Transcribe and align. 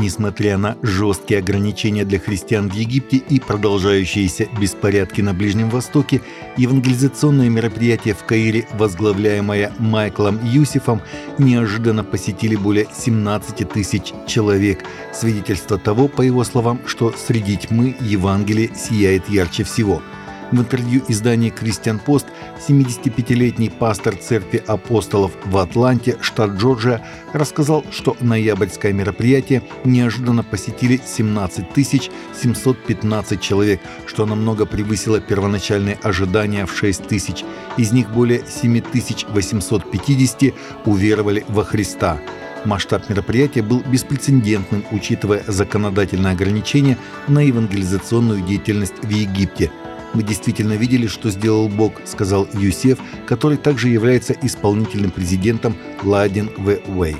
Несмотря 0.00 0.58
на 0.58 0.76
жесткие 0.80 1.40
ограничения 1.40 2.04
для 2.04 2.20
христиан 2.20 2.70
в 2.70 2.74
Египте 2.74 3.16
и 3.16 3.40
продолжающиеся 3.40 4.46
беспорядки 4.60 5.22
на 5.22 5.34
Ближнем 5.34 5.70
Востоке, 5.70 6.22
евангелизационное 6.56 7.48
мероприятие 7.48 8.14
в 8.14 8.22
Каире, 8.22 8.68
возглавляемое 8.74 9.72
Майклом 9.80 10.38
Юсифом, 10.44 11.02
неожиданно 11.38 12.04
посетили 12.04 12.54
более 12.54 12.86
17 12.96 13.68
тысяч 13.68 14.12
человек. 14.28 14.84
Свидетельство 15.12 15.78
того, 15.78 16.06
по 16.06 16.22
его 16.22 16.44
словам, 16.44 16.78
что 16.86 17.12
среди 17.16 17.56
тьмы 17.56 17.96
Евангелие 18.00 18.70
сияет 18.76 19.28
ярче 19.28 19.64
всего– 19.64 20.00
в 20.52 20.60
интервью 20.60 21.02
изданию 21.08 21.52
«Кристиан 21.52 21.98
Пост» 21.98 22.26
75-летний 22.66 23.70
пастор 23.70 24.16
церкви 24.16 24.62
апостолов 24.66 25.32
в 25.44 25.56
Атланте, 25.58 26.16
штат 26.20 26.52
Джорджия, 26.52 27.04
рассказал, 27.32 27.84
что 27.90 28.16
ноябрьское 28.20 28.92
мероприятие 28.92 29.62
неожиданно 29.84 30.42
посетили 30.42 31.00
17 31.04 31.66
715 31.74 33.40
человек, 33.40 33.80
что 34.06 34.26
намного 34.26 34.66
превысило 34.66 35.20
первоначальные 35.20 35.98
ожидания 36.02 36.66
в 36.66 36.76
6 36.76 37.06
тысяч. 37.06 37.44
Из 37.76 37.92
них 37.92 38.10
более 38.10 38.42
7850 38.46 40.54
уверовали 40.84 41.44
во 41.48 41.64
Христа. 41.64 42.18
Масштаб 42.64 43.08
мероприятия 43.08 43.62
был 43.62 43.82
беспрецедентным, 43.86 44.84
учитывая 44.90 45.44
законодательные 45.46 46.32
ограничения 46.32 46.98
на 47.28 47.40
евангелизационную 47.40 48.42
деятельность 48.42 48.94
в 49.02 49.08
Египте– 49.08 49.70
мы 50.18 50.24
действительно 50.24 50.72
видели, 50.72 51.06
что 51.06 51.30
сделал 51.30 51.68
Бог, 51.68 51.92
сказал 52.04 52.48
Юсеф, 52.52 52.98
который 53.24 53.56
также 53.56 53.88
является 53.88 54.32
исполнительным 54.32 55.12
президентом 55.12 55.76
Ладин 56.02 56.50
В. 56.56 56.80
Уэй. 56.88 57.16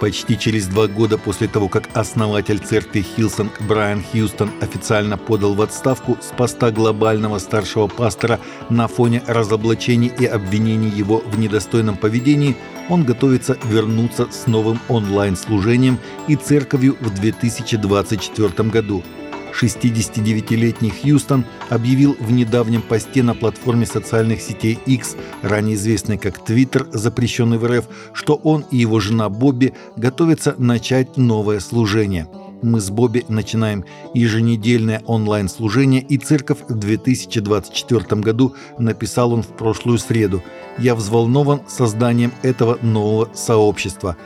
Почти 0.00 0.36
через 0.36 0.66
два 0.66 0.88
года 0.88 1.18
после 1.18 1.46
того, 1.46 1.68
как 1.68 1.88
основатель 1.94 2.58
церкви 2.58 3.02
Хилсон 3.02 3.50
Брайан 3.60 4.02
Хьюстон 4.02 4.50
официально 4.60 5.16
подал 5.16 5.54
в 5.54 5.62
отставку 5.62 6.18
с 6.20 6.36
поста 6.36 6.72
глобального 6.72 7.38
старшего 7.38 7.86
пастора 7.86 8.40
на 8.68 8.88
фоне 8.88 9.22
разоблачений 9.28 10.10
и 10.18 10.26
обвинений 10.26 10.90
его 10.90 11.18
в 11.18 11.38
недостойном 11.38 11.96
поведении, 11.96 12.56
он 12.88 13.04
готовится 13.04 13.56
вернуться 13.66 14.26
с 14.32 14.48
новым 14.48 14.80
онлайн-служением 14.88 16.00
и 16.26 16.34
церковью 16.34 16.96
в 17.00 17.14
2024 17.14 18.68
году– 18.68 19.04
69-летний 19.60 20.90
Хьюстон 20.90 21.44
объявил 21.68 22.16
в 22.18 22.30
недавнем 22.32 22.82
посте 22.82 23.22
на 23.22 23.34
платформе 23.34 23.86
социальных 23.86 24.40
сетей 24.40 24.78
X, 24.86 25.16
ранее 25.42 25.76
известной 25.76 26.18
как 26.18 26.38
Twitter, 26.48 26.86
запрещенный 26.92 27.58
в 27.58 27.66
РФ, 27.66 27.84
что 28.12 28.34
он 28.34 28.64
и 28.70 28.76
его 28.76 29.00
жена 29.00 29.28
Бобби 29.28 29.72
готовятся 29.96 30.54
начать 30.58 31.16
новое 31.16 31.60
служение. 31.60 32.28
Мы 32.62 32.80
с 32.80 32.90
Бобби 32.90 33.24
начинаем 33.28 33.84
еженедельное 34.14 35.02
онлайн-служение, 35.06 36.00
и 36.00 36.16
церковь 36.16 36.58
в 36.68 36.74
2024 36.74 38.20
году 38.20 38.54
написал 38.78 39.32
он 39.32 39.42
в 39.42 39.48
прошлую 39.48 39.98
среду. 39.98 40.42
«Я 40.78 40.94
взволнован 40.94 41.60
созданием 41.68 42.32
этого 42.42 42.78
нового 42.82 43.30
сообщества». 43.34 44.16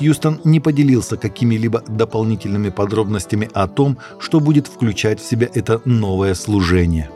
Хьюстон 0.00 0.40
не 0.44 0.60
поделился 0.60 1.18
какими-либо 1.18 1.84
дополнительными 1.86 2.70
подробностями 2.70 3.50
о 3.52 3.68
том, 3.68 3.98
что 4.18 4.40
будет 4.40 4.66
включать 4.66 5.20
в 5.20 5.28
себя 5.28 5.48
это 5.52 5.82
новое 5.84 6.34
служение. 6.34 7.10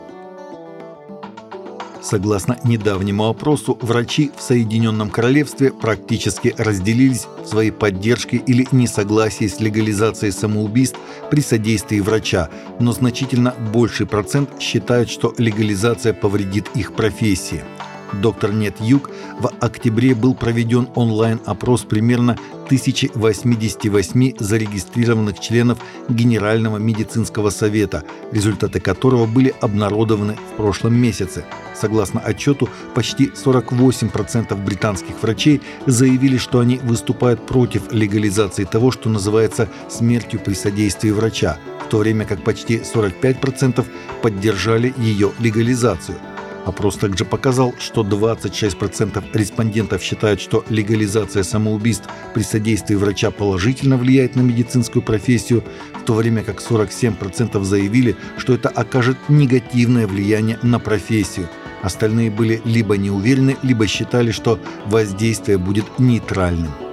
Согласно 2.03 2.59
недавнему 2.63 3.27
опросу, 3.27 3.79
врачи 3.81 4.29
в 4.37 4.39
Соединенном 4.39 5.09
Королевстве 5.09 5.71
практически 5.71 6.53
разделились 6.55 7.25
в 7.43 7.47
своей 7.47 7.71
поддержке 7.71 8.37
или 8.37 8.67
несогласии 8.71 9.47
с 9.47 9.59
легализацией 9.59 10.31
самоубийств 10.31 10.99
при 11.31 11.41
содействии 11.41 11.99
врача, 12.01 12.49
но 12.79 12.91
значительно 12.91 13.55
больший 13.73 14.05
процент 14.05 14.61
считают, 14.61 15.09
что 15.09 15.33
легализация 15.39 16.13
повредит 16.13 16.69
их 16.75 16.93
профессии– 16.93 17.63
доктор 18.13 18.53
Нет 18.53 18.75
Юг, 18.79 19.09
в 19.39 19.51
октябре 19.59 20.15
был 20.15 20.33
проведен 20.33 20.87
онлайн-опрос 20.95 21.83
примерно 21.83 22.37
1088 22.65 24.33
зарегистрированных 24.39 25.39
членов 25.39 25.79
Генерального 26.09 26.77
медицинского 26.77 27.49
совета, 27.49 28.03
результаты 28.31 28.79
которого 28.79 29.25
были 29.25 29.53
обнародованы 29.61 30.35
в 30.53 30.57
прошлом 30.57 30.95
месяце. 30.95 31.45
Согласно 31.75 32.19
отчету, 32.21 32.69
почти 32.93 33.27
48% 33.27 34.55
британских 34.63 35.21
врачей 35.21 35.61
заявили, 35.85 36.37
что 36.37 36.59
они 36.59 36.77
выступают 36.77 37.45
против 37.45 37.91
легализации 37.91 38.63
того, 38.63 38.91
что 38.91 39.09
называется 39.09 39.69
смертью 39.89 40.39
при 40.39 40.53
содействии 40.53 41.11
врача, 41.11 41.57
в 41.85 41.89
то 41.89 41.97
время 41.99 42.25
как 42.25 42.43
почти 42.43 42.77
45% 42.77 43.85
поддержали 44.21 44.93
ее 44.97 45.31
легализацию– 45.39 46.17
Опрос 46.65 46.97
также 46.97 47.25
показал, 47.25 47.75
что 47.79 48.03
26% 48.03 49.23
респондентов 49.33 50.01
считают, 50.01 50.41
что 50.41 50.65
легализация 50.69 51.43
самоубийств 51.43 52.09
при 52.33 52.41
содействии 52.41 52.95
врача 52.95 53.29
положительно 53.29 53.97
влияет 53.97 54.35
на 54.35 54.41
медицинскую 54.41 55.03
профессию, 55.03 55.63
в 55.93 56.03
то 56.03 56.13
время 56.13 56.43
как 56.43 56.61
47% 56.61 57.63
заявили, 57.63 58.15
что 58.37 58.53
это 58.53 58.69
окажет 58.69 59.17
негативное 59.29 60.07
влияние 60.07 60.57
на 60.63 60.79
профессию. 60.79 61.49
Остальные 61.83 62.31
были 62.31 62.61
либо 62.65 62.97
не 62.97 63.11
уверены, 63.11 63.57
либо 63.61 63.85
считали, 63.85 64.31
что 64.31 64.59
воздействие 64.87 65.59
будет 65.59 65.99
нейтральным. 65.99 66.84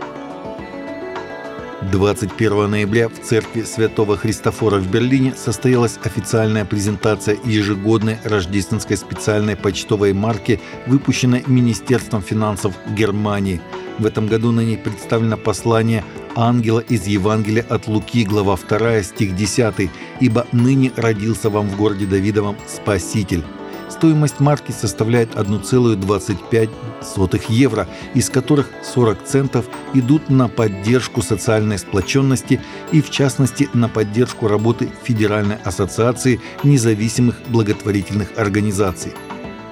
21 1.91 2.71
ноября 2.71 3.09
в 3.09 3.19
церкви 3.19 3.63
Святого 3.63 4.17
Христофора 4.17 4.77
в 4.79 4.89
Берлине 4.89 5.35
состоялась 5.35 5.99
официальная 6.05 6.65
презентация 6.65 7.37
ежегодной 7.45 8.19
рождественской 8.25 8.97
специальной 8.97 9.57
почтовой 9.57 10.13
марки, 10.13 10.61
выпущенной 10.87 11.43
Министерством 11.47 12.23
финансов 12.23 12.75
Германии. 12.91 13.61
В 13.99 14.07
этом 14.07 14.29
году 14.29 14.53
на 14.53 14.61
ней 14.61 14.79
представлено 14.79 15.37
послание 15.37 16.05
ангела 16.37 16.81
из 16.81 17.07
Евангелия 17.07 17.67
от 17.69 17.89
Луки, 17.89 18.25
глава 18.25 18.57
2, 18.57 19.03
стих 19.03 19.35
10, 19.35 19.91
«Ибо 20.21 20.47
ныне 20.53 20.93
родился 20.97 21.51
вам 21.51 21.69
в 21.69 21.77
городе 21.77 22.07
Давидовом 22.07 22.57
Спаситель». 22.69 23.43
Стоимость 23.89 24.41
марки 24.41 24.73
составляет 24.73 25.35
1,25 25.35 27.45
евро, 27.49 27.89
из 28.15 28.31
которых 28.31 28.71
40 28.83 29.25
центов 29.25 29.67
идут 29.95 30.31
на 30.31 30.49
поддержку 30.49 31.23
социальной 31.23 31.79
сплоченности 31.79 32.61
и, 32.91 33.01
в 33.01 33.11
частности, 33.11 33.69
на 33.75 33.89
поддержку 33.89 34.49
работы 34.49 34.89
Федеральной 35.05 35.57
ассоциации 35.57 36.41
независимых 36.65 37.37
благотворительных 37.49 38.37
организаций. 38.37 39.13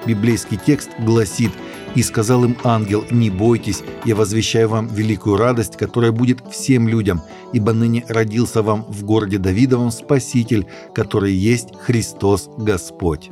Библейский 0.05 0.57
текст 0.57 0.89
гласит 0.99 1.51
«И 1.93 2.01
сказал 2.01 2.45
им 2.45 2.57
ангел, 2.63 3.05
не 3.11 3.29
бойтесь, 3.29 3.83
я 4.05 4.15
возвещаю 4.15 4.69
вам 4.69 4.87
великую 4.87 5.37
радость, 5.37 5.77
которая 5.77 6.11
будет 6.11 6.39
всем 6.49 6.87
людям, 6.87 7.21
ибо 7.53 7.73
ныне 7.73 8.05
родился 8.07 8.63
вам 8.63 8.85
в 8.87 9.03
городе 9.03 9.37
Давидовом 9.37 9.91
Спаситель, 9.91 10.67
который 10.93 11.33
есть 11.33 11.69
Христос 11.79 12.49
Господь». 12.57 13.29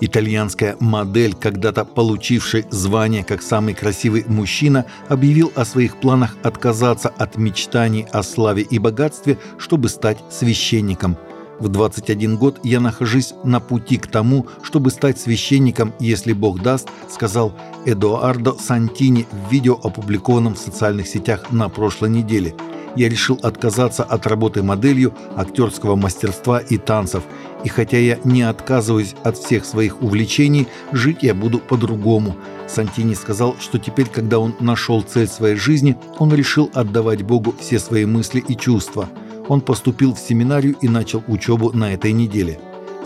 Итальянская 0.00 0.76
модель, 0.78 1.34
когда-то 1.34 1.84
получивший 1.84 2.64
звание 2.70 3.24
как 3.24 3.42
самый 3.42 3.74
красивый 3.74 4.24
мужчина, 4.28 4.86
объявил 5.08 5.52
о 5.56 5.64
своих 5.64 5.96
планах 5.96 6.36
отказаться 6.42 7.08
от 7.08 7.36
мечтаний 7.36 8.06
о 8.12 8.22
славе 8.22 8.62
и 8.62 8.78
богатстве, 8.78 9.38
чтобы 9.58 9.88
стать 9.88 10.18
священником. 10.30 11.16
В 11.58 11.68
21 11.68 12.36
год 12.36 12.60
я 12.62 12.78
нахожусь 12.78 13.34
на 13.42 13.58
пути 13.58 13.96
к 13.96 14.06
тому, 14.06 14.46
чтобы 14.62 14.90
стать 14.90 15.18
священником, 15.18 15.92
если 15.98 16.32
Бог 16.32 16.62
даст, 16.62 16.88
сказал 17.10 17.52
Эдуардо 17.84 18.52
Сантини 18.52 19.26
в 19.32 19.52
видео, 19.52 19.74
опубликованном 19.82 20.54
в 20.54 20.58
социальных 20.58 21.08
сетях 21.08 21.50
на 21.50 21.68
прошлой 21.68 22.10
неделе– 22.10 22.54
я 22.98 23.08
решил 23.08 23.38
отказаться 23.42 24.02
от 24.02 24.26
работы 24.26 24.62
моделью, 24.62 25.14
актерского 25.36 25.94
мастерства 25.94 26.58
и 26.58 26.78
танцев. 26.78 27.22
И 27.64 27.68
хотя 27.68 27.98
я 27.98 28.18
не 28.24 28.42
отказываюсь 28.42 29.14
от 29.22 29.38
всех 29.38 29.64
своих 29.64 30.02
увлечений, 30.02 30.66
жить 30.92 31.22
я 31.22 31.34
буду 31.34 31.60
по-другому. 31.60 32.36
Сантини 32.66 33.14
сказал, 33.14 33.54
что 33.60 33.78
теперь, 33.78 34.06
когда 34.06 34.40
он 34.40 34.54
нашел 34.58 35.02
цель 35.02 35.28
своей 35.28 35.56
жизни, 35.56 35.96
он 36.18 36.34
решил 36.34 36.70
отдавать 36.74 37.22
Богу 37.22 37.54
все 37.60 37.78
свои 37.78 38.04
мысли 38.04 38.42
и 38.46 38.56
чувства. 38.56 39.08
Он 39.46 39.60
поступил 39.60 40.14
в 40.14 40.18
семинарию 40.18 40.76
и 40.80 40.88
начал 40.88 41.22
учебу 41.28 41.70
на 41.72 41.94
этой 41.94 42.12
неделе. 42.12 42.58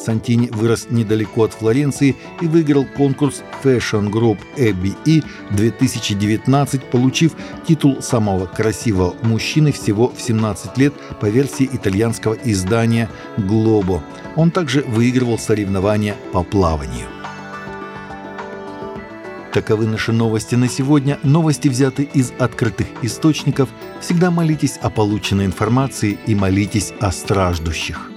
Сантини 0.02 0.49
вырос 0.49 0.88
недалеко 0.90 1.44
от 1.44 1.52
Флоренции 1.52 2.16
и 2.40 2.46
выиграл 2.46 2.84
конкурс 2.84 3.43
Fashion 3.62 4.10
Group 4.10 4.38
ABE 4.56 5.25
2019, 5.50 6.84
получив 6.84 7.32
титул 7.66 8.02
самого 8.02 8.46
красивого 8.46 9.14
мужчины 9.22 9.72
всего 9.72 10.08
в 10.08 10.20
17 10.20 10.76
лет 10.78 10.93
по 11.20 11.26
версии 11.26 11.69
итальянского 11.72 12.37
издания 12.44 13.08
Globo. 13.37 14.00
Он 14.37 14.50
также 14.50 14.82
выигрывал 14.82 15.38
соревнования 15.38 16.16
по 16.32 16.43
плаванию. 16.43 17.06
Таковы 19.52 19.87
наши 19.87 20.12
новости 20.12 20.55
на 20.55 20.66
сегодня. 20.66 21.19
Новости 21.22 21.69
взяты 21.69 22.08
из 22.14 22.32
открытых 22.38 22.87
источников. 23.02 23.69
Всегда 24.00 24.31
молитесь 24.31 24.78
о 24.81 24.88
полученной 24.88 25.44
информации 25.44 26.19
и 26.26 26.34
молитесь 26.34 26.94
о 27.00 27.12
страждущих. 27.12 28.11